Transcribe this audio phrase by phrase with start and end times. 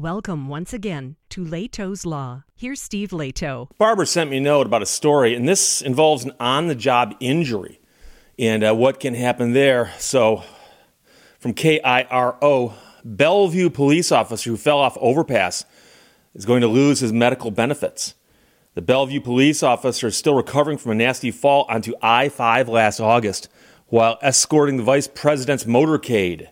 [0.00, 2.44] Welcome once again to Lehto's Law.
[2.56, 3.68] Here's Steve Lehto.
[3.76, 7.14] Barbara sent me a note about a story, and this involves an on the job
[7.20, 7.78] injury
[8.38, 9.92] and uh, what can happen there.
[9.98, 10.42] So,
[11.38, 12.72] from KIRO,
[13.04, 15.66] Bellevue police officer who fell off overpass
[16.34, 18.14] is going to lose his medical benefits.
[18.72, 23.00] The Bellevue police officer is still recovering from a nasty fall onto I 5 last
[23.00, 23.50] August
[23.88, 26.48] while escorting the vice president's motorcade.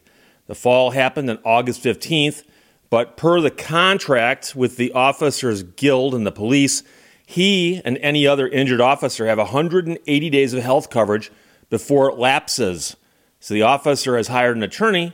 [0.48, 2.42] The fall happened on August 15th
[2.90, 6.82] but per the contract with the Officers Guild and the police,
[7.26, 11.30] he and any other injured officer have 180 days of health coverage
[11.68, 12.96] before it lapses.
[13.40, 15.12] So the officer has hired an attorney,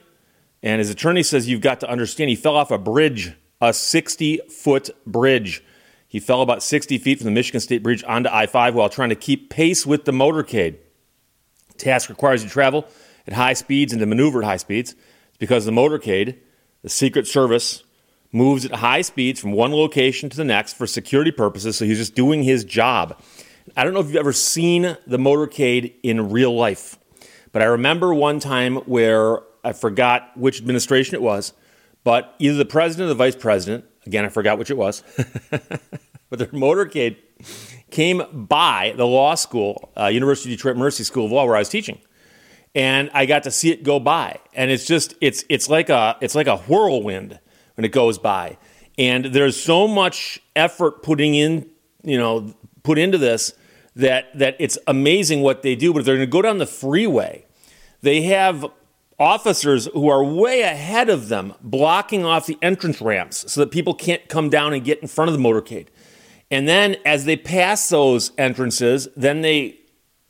[0.63, 4.39] and his attorney says you've got to understand he fell off a bridge, a 60
[4.49, 5.65] foot bridge.
[6.07, 9.09] He fell about 60 feet from the Michigan Street Bridge onto I 5 while trying
[9.09, 10.77] to keep pace with the motorcade.
[11.77, 12.87] Task requires you to travel
[13.27, 14.93] at high speeds and to maneuver at high speeds.
[15.31, 16.37] It's because the motorcade
[16.85, 17.83] the Secret Service
[18.31, 21.97] moves at high speeds from one location to the next for security purposes, so he's
[21.97, 23.19] just doing his job.
[23.75, 26.99] I don't know if you've ever seen the motorcade in real life,
[27.53, 31.55] but I remember one time where I forgot which administration it was,
[32.05, 35.03] but either the president or the vice president, again, I forgot which it was,
[35.51, 37.17] but their motorcade
[37.91, 41.61] came by the law school, uh, University of Detroit Mercy School of Law, where I
[41.61, 41.99] was teaching
[42.75, 44.39] and I got to see it go by.
[44.53, 47.39] And it's just it's it's like a it's like a whirlwind
[47.75, 48.59] when it goes by.
[48.99, 51.69] And there's so much effort putting in,
[52.03, 53.55] you know, put into this
[53.97, 55.93] that that it's amazing what they do.
[55.93, 57.47] But if they're going to go down the freeway,
[58.03, 58.67] they have
[59.19, 63.95] officers who are way ahead of them blocking off the entrance ramps so that people
[63.95, 65.87] can't come down and get in front of the motorcade.
[66.51, 69.79] And then as they pass those entrances, then they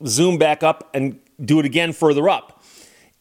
[0.05, 2.63] zoom back up and do it again further up.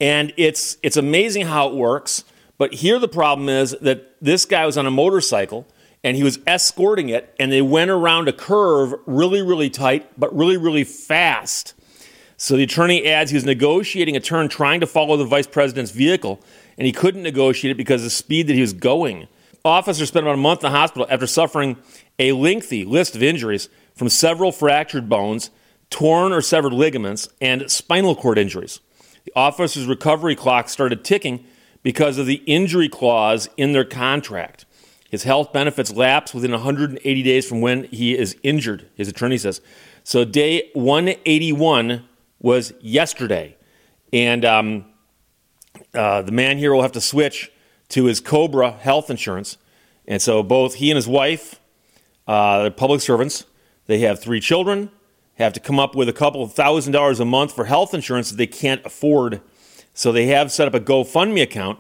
[0.01, 2.25] And it's it's amazing how it works.
[2.59, 5.67] But here the problem is that this guy was on a motorcycle
[6.05, 10.37] and he was escorting it, and they went around a curve really, really tight, but
[10.37, 11.73] really, really fast.
[12.37, 15.93] So the attorney adds he was negotiating a turn trying to follow the vice president's
[15.93, 16.41] vehicle,
[16.77, 19.29] and he couldn't negotiate it because of the speed that he was going.
[19.65, 21.79] Officer spent about a month in the hospital after suffering
[22.19, 25.49] a lengthy list of injuries from several fractured bones
[25.91, 28.81] torn or severed ligaments, and spinal cord injuries.
[29.25, 31.45] The officer's recovery clock started ticking
[31.83, 34.65] because of the injury clause in their contract.
[35.11, 39.61] His health benefits lapse within 180 days from when he is injured, his attorney says.
[40.03, 42.05] So day 181
[42.41, 43.57] was yesterday.
[44.13, 44.87] And um,
[45.95, 47.53] uh, the man here will have to switch
[47.91, 49.57] to his Cobra health insurance.
[50.07, 51.61] And so both he and his wife,
[52.27, 53.45] uh, public servants,
[53.87, 54.91] they have three children
[55.37, 58.31] have to come up with a couple of thousand dollars a month for health insurance
[58.31, 59.41] that they can't afford.
[59.93, 61.79] So they have set up a GoFundMe account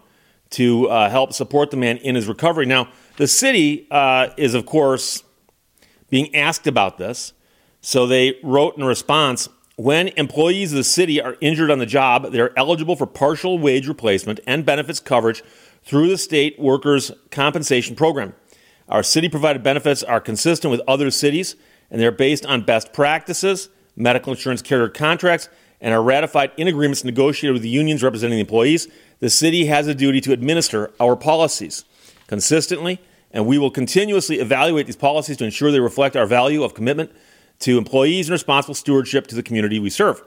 [0.50, 2.66] to uh, help support the man in his recovery.
[2.66, 5.24] Now, the city uh, is, of course,
[6.10, 7.32] being asked about this.
[7.80, 12.30] So they wrote in response when employees of the city are injured on the job,
[12.30, 15.42] they're eligible for partial wage replacement and benefits coverage
[15.82, 18.34] through the state workers' compensation program.
[18.88, 21.56] Our city provided benefits are consistent with other cities
[21.90, 25.48] and they're based on best practices, medical insurance carrier contracts,
[25.80, 28.88] and are ratified in agreements negotiated with the unions representing the employees.
[29.20, 31.84] The city has a duty to administer our policies
[32.26, 33.00] consistently,
[33.30, 37.12] and we will continuously evaluate these policies to ensure they reflect our value of commitment
[37.60, 40.22] to employees and responsible stewardship to the community we serve.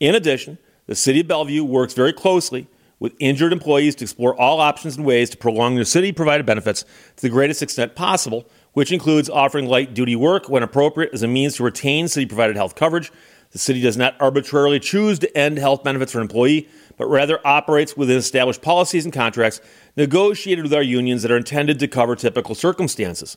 [0.00, 2.66] In addition, the City of Bellevue works very closely
[3.00, 6.84] with injured employees to explore all options and ways to prolong their city provided benefits
[7.16, 11.26] to the greatest extent possible which includes offering light duty work when appropriate as a
[11.26, 13.10] means to retain city provided health coverage.
[13.50, 17.44] The city does not arbitrarily choose to end health benefits for an employee, but rather
[17.44, 19.60] operates within established policies and contracts
[19.96, 23.36] negotiated with our unions that are intended to cover typical circumstances.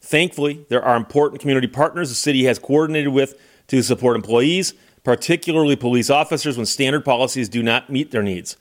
[0.00, 3.34] Thankfully, there are important community partners the city has coordinated with
[3.66, 4.72] to support employees,
[5.02, 8.56] particularly police officers, when standard policies do not meet their needs.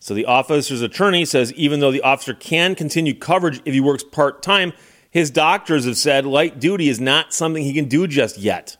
[0.00, 4.02] So the officer's attorney says even though the officer can continue coverage if he works
[4.02, 4.72] part time,
[5.10, 8.76] his doctors have said light duty is not something he can do just yet.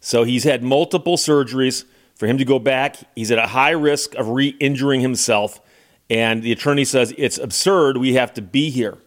[0.00, 1.84] So he's had multiple surgeries.
[2.14, 5.60] For him to go back, he's at a high risk of re injuring himself.
[6.08, 7.96] And the attorney says it's absurd.
[7.96, 8.98] We have to be here.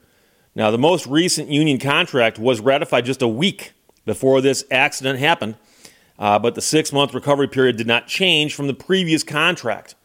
[0.55, 3.73] Now, the most recent union contract was ratified just a week
[4.05, 5.55] before this accident happened,
[6.17, 9.95] uh, but the six month recovery period did not change from the previous contract.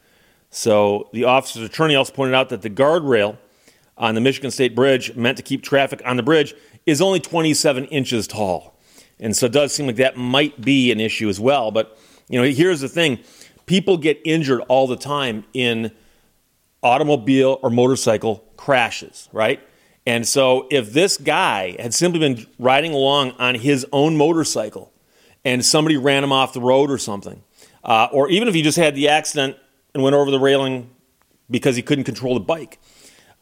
[0.50, 3.36] So the officer's attorney also pointed out that the guardrail
[4.00, 6.54] on the Michigan Street Bridge, meant to keep traffic on the bridge,
[6.86, 8.76] is only 27 inches tall.
[9.20, 11.70] And so it does seem like that might be an issue as well.
[11.70, 11.96] But,
[12.28, 13.20] you know, here's the thing
[13.66, 15.92] people get injured all the time in
[16.82, 19.60] automobile or motorcycle crashes, right?
[20.06, 24.90] And so, if this guy had simply been riding along on his own motorcycle
[25.44, 27.42] and somebody ran him off the road or something,
[27.84, 29.56] uh, or even if he just had the accident
[29.92, 30.90] and went over the railing
[31.50, 32.78] because he couldn't control the bike,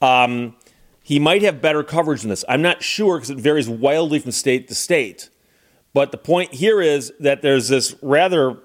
[0.01, 0.57] um,
[1.03, 2.45] he might have better coverage than this.
[2.49, 5.31] I'm not sure because it varies wildly from state to state.
[5.95, 8.59] But the point here is that there's this rather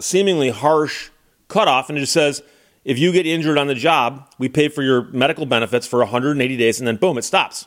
[0.00, 1.10] seemingly harsh
[1.48, 2.42] cutoff, and it just says
[2.84, 6.56] if you get injured on the job, we pay for your medical benefits for 180
[6.56, 7.66] days, and then boom, it stops.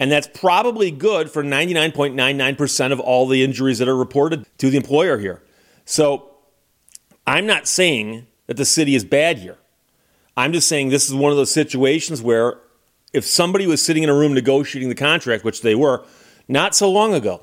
[0.00, 4.76] And that's probably good for 99.99% of all the injuries that are reported to the
[4.76, 5.42] employer here.
[5.84, 6.36] So
[7.26, 9.58] I'm not saying that the city is bad here.
[10.38, 12.60] I'm just saying this is one of those situations where
[13.12, 16.04] if somebody was sitting in a room negotiating the contract, which they were
[16.46, 17.42] not so long ago,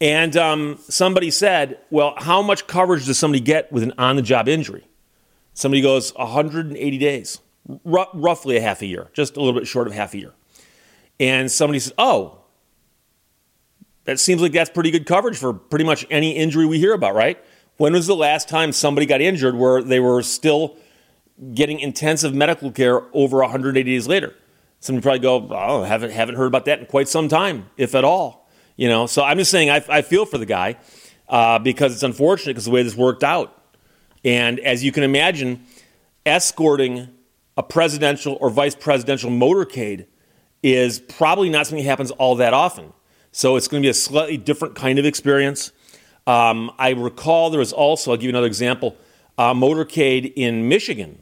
[0.00, 4.22] and um, somebody said, Well, how much coverage does somebody get with an on the
[4.22, 4.88] job injury?
[5.52, 7.40] Somebody goes 180 days,
[7.84, 10.32] r- roughly a half a year, just a little bit short of half a year.
[11.20, 12.38] And somebody says, Oh,
[14.04, 17.14] that seems like that's pretty good coverage for pretty much any injury we hear about,
[17.14, 17.38] right?
[17.76, 20.78] When was the last time somebody got injured where they were still
[21.54, 24.34] getting intensive medical care over 180 days later.
[24.80, 28.04] Some probably go, oh, haven't haven't heard about that in quite some time, if at
[28.04, 28.48] all.
[28.76, 30.76] You know, so I'm just saying I, I feel for the guy
[31.28, 33.56] uh, because it's unfortunate because the way this worked out.
[34.24, 35.64] And as you can imagine,
[36.26, 37.08] escorting
[37.56, 40.06] a presidential or vice presidential motorcade
[40.62, 42.92] is probably not something that happens all that often.
[43.30, 45.72] So it's going to be a slightly different kind of experience.
[46.26, 48.96] Um, I recall there was also, I'll give you another example,
[49.38, 51.18] a motorcade in Michigan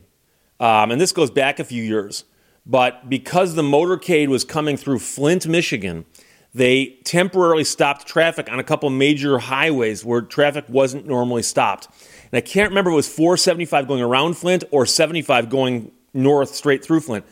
[0.61, 2.25] um, and this goes back a few years.
[2.67, 6.05] But because the motorcade was coming through Flint, Michigan,
[6.53, 11.89] they temporarily stopped traffic on a couple major highways where traffic wasn't normally stopped.
[12.31, 16.85] And I can't remember it was 475 going around Flint or 75 going north straight
[16.85, 17.25] through Flint.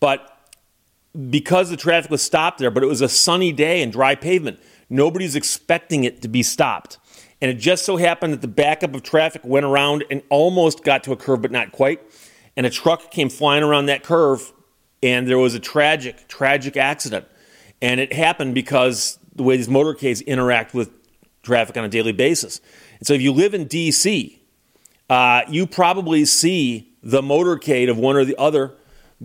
[0.00, 0.28] But
[1.30, 4.58] because the traffic was stopped there, but it was a sunny day and dry pavement,
[4.90, 6.98] nobody's expecting it to be stopped.
[7.40, 11.04] And it just so happened that the backup of traffic went around and almost got
[11.04, 12.00] to a curve, but not quite
[12.56, 14.52] and a truck came flying around that curve,
[15.02, 17.26] and there was a tragic, tragic accident.
[17.80, 20.90] And it happened because the way these motorcades interact with
[21.42, 22.60] traffic on a daily basis.
[22.98, 24.40] And so if you live in D.C.,
[25.10, 28.74] uh, you probably see the motorcade of one or the other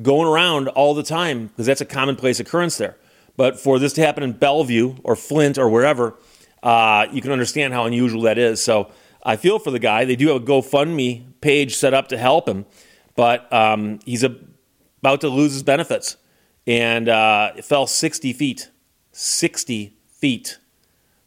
[0.02, 2.98] going around all the time because that's a commonplace occurrence there.
[3.36, 6.16] But for this to happen in Bellevue or Flint or wherever,
[6.64, 8.62] uh, you can understand how unusual that is.
[8.62, 8.92] So
[9.24, 10.06] I feel for the guy.
[10.06, 12.66] They do have a GoFundMe page set up to help him
[13.18, 16.16] but um, he's about to lose his benefits.
[16.66, 18.70] And uh, it fell 60 feet.
[19.12, 20.60] 60 feet.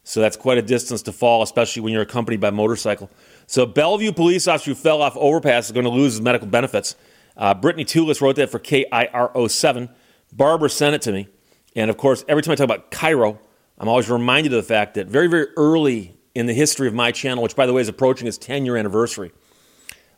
[0.03, 3.11] So that's quite a distance to fall, especially when you're accompanied by a motorcycle.
[3.45, 6.95] So Bellevue police officer who fell off overpass is going to lose his medical benefits.
[7.35, 9.89] Uh, Brittany Tulis wrote that for KIRO7.
[10.33, 11.27] Barbara sent it to me.
[11.75, 13.39] And of course, every time I talk about Cairo,
[13.77, 17.11] I'm always reminded of the fact that very, very early in the history of my
[17.11, 19.31] channel, which by the way is approaching its 10 year anniversary,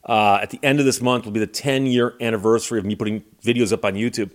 [0.06, 2.96] uh, at the end of this month will be the 10 year anniversary of me
[2.96, 4.32] putting videos up on YouTube.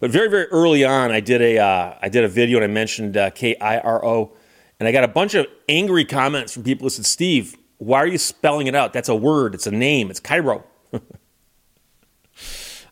[0.00, 2.68] But very, very early on, I did a, uh, I did a video and I
[2.68, 4.32] mentioned uh, K I R O.
[4.80, 8.06] And I got a bunch of angry comments from people who said, Steve, why are
[8.06, 8.92] you spelling it out?
[8.92, 10.64] That's a word, it's a name, it's Cairo.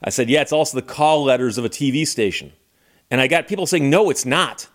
[0.02, 2.52] I said, yeah, it's also the call letters of a TV station.
[3.10, 4.68] And I got people saying, no, it's not.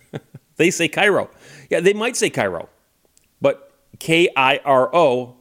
[0.56, 1.30] they say Cairo.
[1.70, 2.68] Yeah, they might say Cairo,
[3.40, 5.37] but K I R O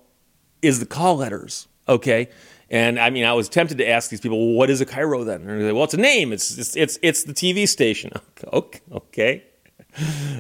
[0.61, 1.67] is the call letters.
[1.87, 2.29] Okay.
[2.69, 5.23] And I mean, I was tempted to ask these people, well, what is a Cairo
[5.23, 5.41] then?
[5.41, 6.33] And they're like, well, it's a name.
[6.33, 8.11] It's, it's, it's, it's the TV station.
[8.53, 8.79] Okay.
[8.91, 9.43] okay.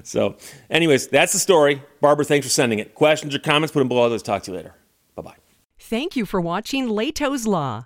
[0.03, 0.37] So,
[0.69, 1.81] anyways, that's the story.
[1.99, 2.93] Barbara, thanks for sending it.
[2.93, 4.07] Questions or comments, put them below.
[4.07, 4.75] Let's talk to you later.
[5.15, 5.35] Bye bye.
[5.79, 7.85] Thank you for watching Lehto's Law.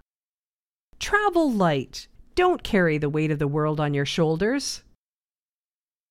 [1.00, 2.08] Travel light.
[2.36, 4.84] Don't carry the weight of the world on your shoulders.